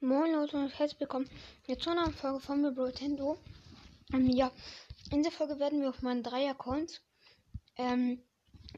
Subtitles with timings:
[0.00, 1.28] Moin Leute und herzlich willkommen
[1.66, 3.36] jetzt zu einer Folge von mir Nintendo.
[4.12, 4.52] Ähm, ja,
[5.10, 7.00] in dieser Folge werden wir auf meinen drei Accounts
[7.76, 8.22] ähm,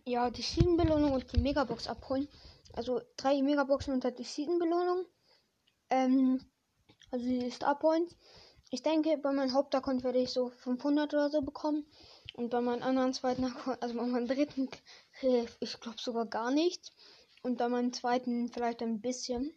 [0.06, 2.26] ja, die Season-Belohnung und die Megabox abholen.
[2.72, 5.04] Also drei Megaboxen unter die Season-Belohnung.
[5.90, 6.40] Ähm,
[7.10, 8.16] also die Starpoints.
[8.70, 11.84] Ich denke, bei meinem Hauptaccount werde ich so 500 oder so bekommen.
[12.32, 14.70] Und bei meinem anderen zweiten Account, also bei meinem dritten,
[15.60, 16.92] ich glaube sogar gar nichts.
[17.42, 19.52] Und bei meinem zweiten vielleicht ein bisschen.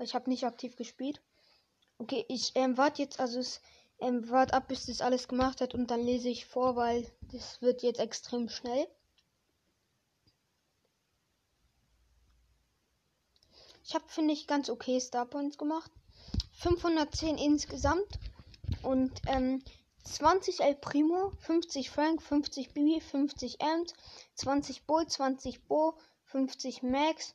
[0.00, 1.20] Ich habe nicht aktiv gespielt.
[1.98, 3.60] Okay, ich ähm, warte jetzt, also es
[4.00, 7.60] ähm, warte ab, bis das alles gemacht hat und dann lese ich vor, weil das
[7.60, 8.88] wird jetzt extrem schnell.
[13.84, 15.90] Ich habe, finde ich, ganz okay Starpoints gemacht.
[16.54, 18.18] 510 insgesamt
[18.82, 19.62] und ähm,
[20.04, 23.92] 20 El Primo, 50 Frank, 50 Bibi, 50 Ant,
[24.34, 27.32] 20 Bull, 20 Bo, 50 Max,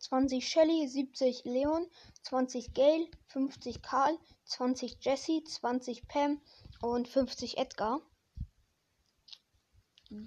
[0.00, 1.86] 20 Shelly, 70 Leon,
[2.22, 6.40] 20 Gail, 50 Karl, 20 Jesse, 20 Pam
[6.80, 8.00] und 50 Edgar.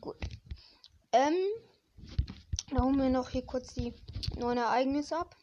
[0.02, 0.18] Gut.
[1.12, 1.36] Ähm,
[2.72, 3.94] da holen wir noch hier kurz die
[4.38, 5.36] neuen Ereignisse ab.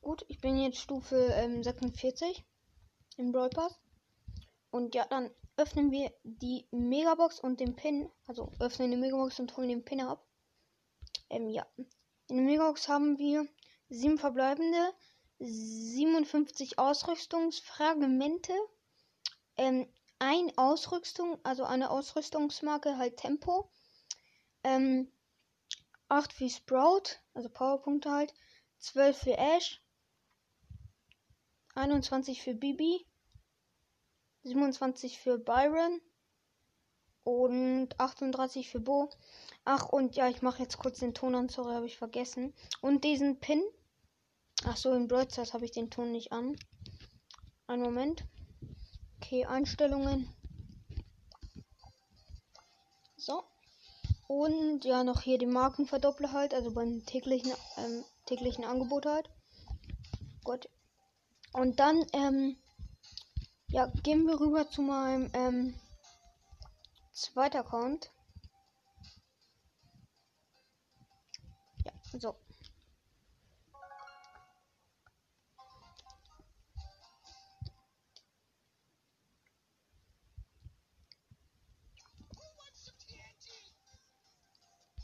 [0.00, 2.44] Gut, ich bin jetzt Stufe ähm, 46
[3.16, 3.78] im Brawl Pass.
[4.70, 8.10] Und ja, dann öffnen wir die Megabox und den Pin.
[8.26, 10.26] Also öffnen die Megabox und holen den Pin ab.
[11.30, 11.66] Ähm, ja.
[12.28, 13.46] In der Megabox haben wir
[13.90, 14.94] sieben verbleibende,
[15.40, 18.54] 57 Ausrüstungsfragmente,
[19.56, 19.86] ähm,
[20.18, 23.70] ein Ausrüstung, also eine Ausrüstungsmarke, halt Tempo,
[24.62, 25.12] ähm,
[26.08, 28.32] 8 für Sprout, also Powerpunkte halt,
[28.78, 29.82] 12 für Ash,
[31.74, 33.06] 21 für Bibi,
[34.44, 36.00] 27 für Byron
[37.24, 39.10] und 38 für Bo.
[39.64, 41.48] Ach, und ja, ich mache jetzt kurz den Ton an.
[41.48, 42.52] Sorry, habe ich vergessen.
[42.80, 43.62] Und diesen Pin.
[44.66, 46.56] Ach so, in Broadcast habe ich den Ton nicht an.
[47.66, 48.24] Einen Moment.
[49.16, 50.28] Okay, Einstellungen.
[53.16, 53.42] So.
[54.28, 56.52] Und ja, noch hier die Markenverdoppler halt.
[56.52, 59.30] Also beim täglichen, ähm, täglichen Angebot halt.
[60.44, 60.68] Gut.
[61.54, 62.56] Und dann, ähm,
[63.68, 65.74] ja, gehen wir rüber zu meinem, ähm,
[67.14, 68.10] zweiten Account.
[72.18, 72.36] So.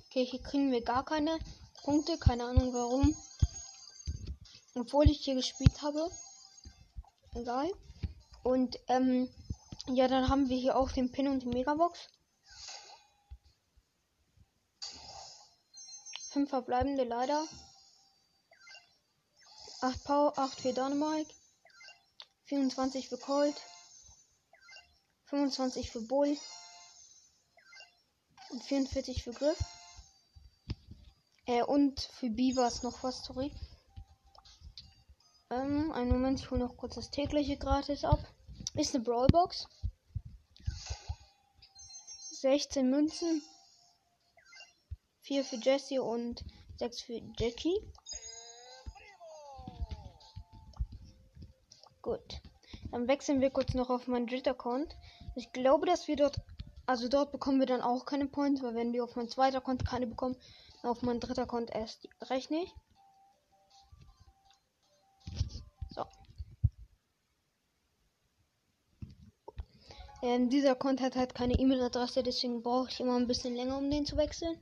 [0.07, 1.39] Okay, hier kriegen wir gar keine
[1.85, 2.19] Punkte.
[2.19, 3.17] Keine Ahnung warum.
[4.75, 6.11] Obwohl ich hier gespielt habe.
[7.35, 7.71] Egal.
[8.43, 9.29] Und, ähm,
[9.87, 12.09] ja, dann haben wir hier auch den Pin und die Megabox.
[16.31, 17.45] 5 verbleibende leider.
[19.81, 21.35] 8 Power, 8 für Dynamite.
[22.45, 23.57] 24 für Colt.
[25.27, 26.37] 25 für Bull.
[28.51, 29.59] Und 44 für Griff.
[31.47, 33.53] Äh, und für Beavers noch was, sorry.
[35.51, 38.21] Ähm, einen Moment, ich hole noch kurz das tägliche gratis ab.
[38.75, 39.67] Ist eine Brawlbox.
[42.31, 43.43] 16 Münzen.
[45.23, 46.45] 4 für Jesse und
[46.79, 47.77] 6 für Jackie.
[52.03, 52.41] Gut.
[52.91, 54.97] Dann wechseln wir kurz noch auf meinen Dritter-Account.
[55.37, 56.41] Ich glaube, dass wir dort,
[56.87, 59.87] also dort bekommen wir dann auch keine Points, weil wenn wir auf meinen zweiten Account
[59.87, 60.37] keine bekommen,
[60.83, 62.75] auf meinen dritten Account erst recht nicht.
[70.23, 73.91] Ähm, dieser Account hat halt keine E-Mail-Adresse, deswegen brauche ich immer ein bisschen länger, um
[73.91, 74.61] den zu wechseln.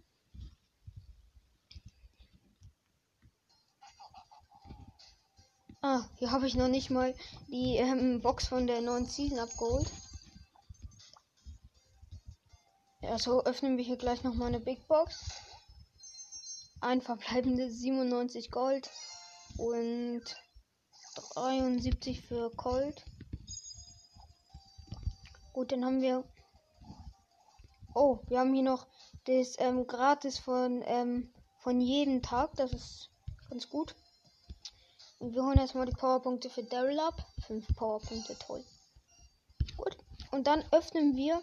[5.83, 7.15] Ah, hier habe ich noch nicht mal
[7.49, 9.91] die ähm, Box von der neuen Season abgeholt.
[13.01, 15.31] Ja, so öffnen wir hier gleich noch mal eine Big Box.
[16.81, 18.91] Ein verbleibende 97 Gold
[19.57, 20.23] und
[21.35, 23.05] 73 für Gold.
[25.59, 26.23] Gut, dann haben wir.
[27.93, 28.87] Oh, wir haben hier noch
[29.25, 32.55] das ähm, gratis von, ähm, von jedem Tag.
[32.55, 33.11] Das ist
[33.51, 33.97] ganz gut.
[35.19, 37.27] Und wir holen erstmal die Powerpunkte für Daryl ab.
[37.49, 38.63] Fünf Powerpunkte, toll.
[39.77, 39.97] Gut.
[40.31, 41.43] Und dann öffnen wir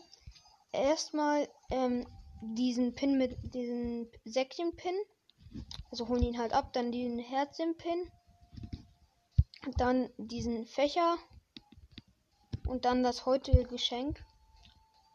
[0.72, 2.08] erstmal ähm,
[2.42, 4.96] diesen Pin mit diesen Säckchen-Pin.
[5.92, 8.10] Also holen ihn halt ab, dann diesen Herzchen-Pin.
[9.76, 11.18] Dann diesen Fächer.
[12.68, 14.24] Und dann das heutige Geschenk.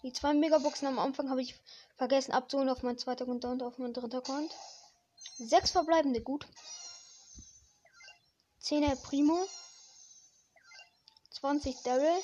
[0.02, 1.60] Die zwei Megaboxen am Anfang habe ich
[1.96, 4.54] vergessen abzuholen auf mein zweiter Konto und auf mein dritter Konto.
[5.38, 6.46] Sechs verbleibende, gut.
[8.62, 9.46] 10er Primo.
[11.30, 12.22] 20 Daryl.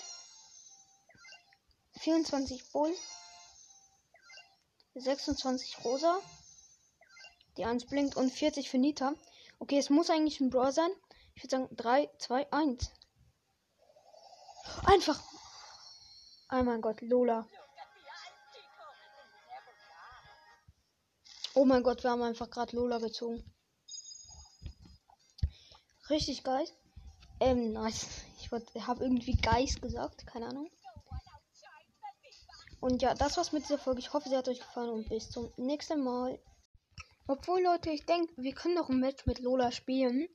[1.99, 2.95] 24 Bull.
[4.95, 6.19] 26 Rosa.
[7.57, 9.15] Die 1 blinkt und 40 für Nita.
[9.59, 10.91] Okay, es muss eigentlich ein Brawl sein.
[11.35, 12.91] Ich würde sagen 3, 2, 1.
[14.85, 15.21] Einfach.
[16.53, 17.47] Oh mein Gott, Lola.
[21.55, 23.43] Oh mein Gott, wir haben einfach gerade Lola gezogen.
[26.11, 26.67] Richtig geil.
[27.41, 28.07] Ähm, nice.
[28.39, 28.51] Ich
[28.87, 30.27] habe irgendwie Geist gesagt.
[30.27, 30.71] Keine Ahnung.
[32.81, 34.01] Und ja, das war's mit dieser Folge.
[34.01, 36.39] Ich hoffe, sie hat euch gefallen und bis zum nächsten Mal.
[37.27, 40.29] Obwohl, Leute, ich denke, wir können noch ein Match mit Lola spielen.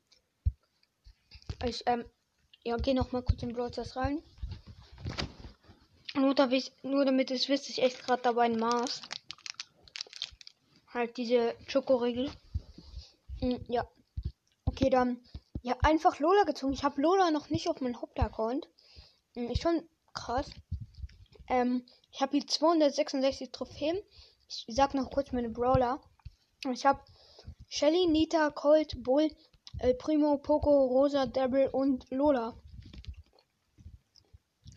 [1.63, 2.03] Ich, ähm,
[2.63, 4.21] ja, gehe noch mal kurz in Brawl rein.
[6.13, 9.01] Nur, damit, nur damit es wisst, ich echt gerade dabei ein Maß.
[10.93, 12.29] Halt diese Schokoregel.
[13.39, 13.87] Hm, ja.
[14.65, 15.23] Okay, dann.
[15.63, 16.73] Ja, einfach Lola gezogen.
[16.73, 18.67] Ich habe Lola noch nicht auf meinem Hauptaccount.
[19.35, 20.49] Hm, ist schon krass.
[21.47, 23.97] Ähm, ich habe hier 266 Trophäen.
[24.47, 26.01] Ich sag noch kurz meine Brawler.
[26.71, 26.99] Ich habe
[27.69, 29.31] Shelly, Nita, Colt, Bull,
[29.79, 32.56] El Primo, Poco, Rosa, Devil und Lola.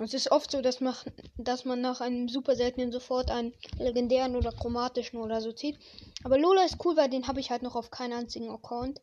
[0.01, 0.95] Es ist oft so, dass man,
[1.37, 5.79] dass man nach einem super seltenen sofort einen legendären oder chromatischen oder so zieht.
[6.25, 9.01] Aber Lola ist cool, weil den habe ich halt noch auf keinen einzigen Account.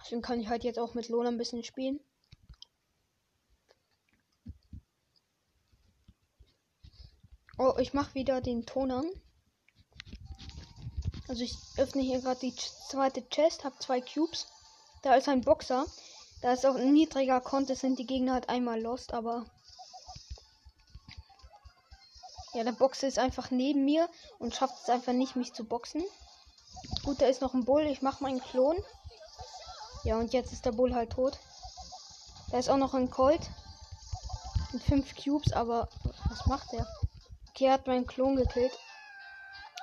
[0.00, 2.00] Deswegen kann ich halt jetzt auch mit Lola ein bisschen spielen.
[7.56, 9.06] Oh, ich mache wieder den Ton an.
[11.26, 14.46] Also ich öffne hier gerade die zweite Chest, habe zwei Cubes.
[15.02, 15.86] Da ist ein Boxer.
[16.42, 19.46] Da ist auch ein niedriger Contest, sind die Gegner halt einmal lost, aber.
[22.52, 26.04] Ja, der Boxer ist einfach neben mir und schafft es einfach nicht, mich zu boxen.
[27.04, 27.82] Gut, da ist noch ein Bull.
[27.86, 28.76] Ich mache meinen Klon.
[30.04, 31.38] Ja, und jetzt ist der Bull halt tot.
[32.50, 33.50] Da ist auch noch ein Colt.
[34.72, 35.88] Mit fünf Cubes, aber
[36.28, 36.86] was macht der?
[37.50, 38.78] Okay, er hat meinen Klon gekillt.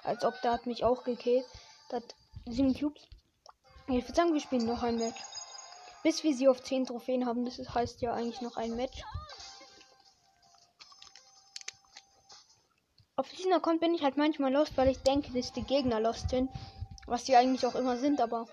[0.03, 1.45] Als ob der hat mich auch gekillt.
[1.91, 2.15] Der hat
[2.47, 3.01] sieben Cubes.
[3.87, 5.21] Ich würde sagen, wir spielen noch ein Match.
[6.03, 7.45] Bis wir sie auf 10 Trophäen haben.
[7.45, 9.03] Das heißt ja eigentlich noch ein Match.
[13.15, 16.29] Auf diesem Account bin ich halt manchmal lost, weil ich denke, dass die Gegner lost
[16.29, 16.49] sind.
[17.05, 18.47] Was sie eigentlich auch immer sind, aber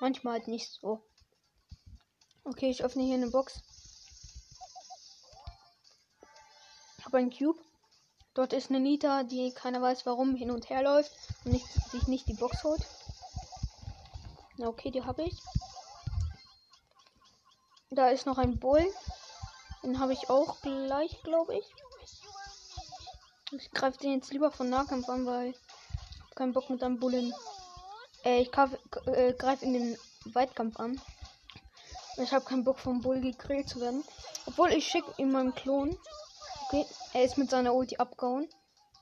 [0.00, 1.04] manchmal halt nicht so.
[2.42, 3.60] Okay, ich öffne hier eine Box.
[6.98, 7.60] Ich habe einen Cube.
[8.38, 11.10] Dort ist eine Nita, die keiner weiß warum hin und her läuft
[11.44, 12.86] und nicht, sich nicht die Box holt.
[14.60, 15.34] Okay, die habe ich.
[17.90, 18.86] Da ist noch ein Bull.
[19.82, 21.64] Den habe ich auch gleich, glaube ich.
[23.50, 25.56] Ich greife den jetzt lieber von Nahkampf an, weil ich
[26.20, 27.34] habe keinen Bock mit einem Bullen.
[28.24, 28.52] Äh, ich
[29.06, 31.00] äh, greife in den Weitkampf an.
[32.18, 34.04] Ich habe keinen Bock vom Bull gegrillt zu werden.
[34.46, 35.98] Obwohl ich schicke ihm meinen Klon.
[36.70, 38.46] Okay, er ist mit seiner Ulti abgehauen.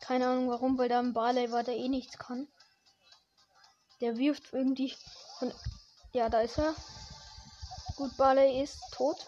[0.01, 2.47] Keine Ahnung warum, weil da ein Barley war, der eh nichts kann.
[4.01, 4.95] Der wirft irgendwie
[5.41, 5.53] von.
[6.13, 6.77] Ja, da ist er.
[7.97, 9.27] Gut, Barley ist tot.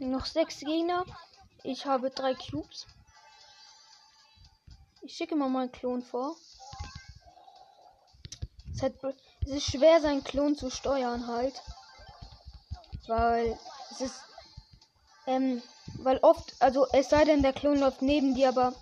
[0.00, 1.04] Noch sechs Gegner.
[1.62, 2.86] Ich habe drei Cubes.
[5.02, 6.34] Ich schicke mal meinen Klon vor.
[8.74, 8.94] Es, hat,
[9.42, 11.62] es ist schwer, seinen Klon zu steuern halt.
[13.06, 13.56] Weil
[13.92, 14.20] es ist.
[15.26, 15.62] Ähm,
[15.98, 18.74] weil oft, also es sei denn, der Klon läuft neben dir, aber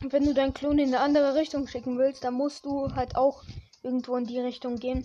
[0.00, 3.42] wenn du deinen Klon in eine andere Richtung schicken willst, dann musst du halt auch
[3.82, 5.04] irgendwo in die Richtung gehen.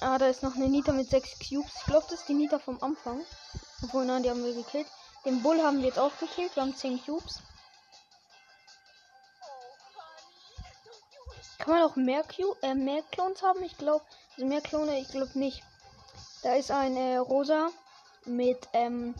[0.00, 1.72] Ah, da ist noch eine Nita mit 6 Cubes.
[1.78, 3.24] Ich glaube, das ist die Nita vom Anfang.
[3.82, 4.86] Obwohl, nein, die haben wir gekillt.
[5.24, 6.54] Den Bull haben wir jetzt auch gekillt.
[6.54, 7.40] Wir haben 10 Cubes.
[11.58, 13.62] Kann man auch mehr, Q äh, mehr Clones haben?
[13.62, 15.62] Ich glaube, also mehr Klone, ich glaube nicht.
[16.42, 17.70] Da ist ein äh, Rosa
[18.26, 19.14] mit ähm,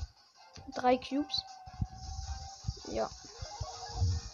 [0.75, 1.43] drei Cubes.
[2.89, 3.09] Ja.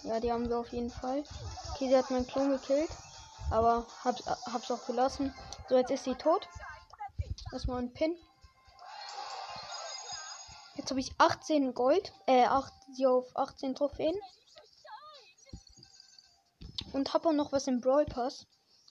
[0.03, 1.25] Ja, die haben wir auf jeden Fall.
[1.71, 2.91] Okay, sie hat meinen Klon gekillt.
[3.51, 5.35] Aber hab's, hab's auch gelassen.
[5.69, 6.49] So, jetzt ist sie tot.
[7.53, 8.17] Erstmal ein Pin.
[10.77, 12.13] Jetzt habe ich 18 Gold.
[12.27, 14.17] Äh, 8, sie auf 18 Trophäen.
[16.93, 18.47] Und habe auch noch was im Brawl Pass.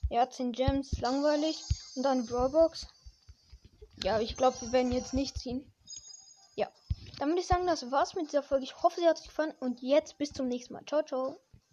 [0.08, 1.62] Ja, 10 Gems, langweilig.
[1.96, 2.86] Und dann Brawlbox.
[4.02, 5.70] Ja, ich glaube, wir werden jetzt nicht ziehen.
[6.56, 6.68] Ja.
[7.18, 8.64] Dann würde ich sagen, das war's mit dieser Folge.
[8.64, 9.54] Ich hoffe, sie hat euch gefallen.
[9.60, 10.84] Und jetzt bis zum nächsten Mal.
[10.86, 11.38] Ciao, ciao.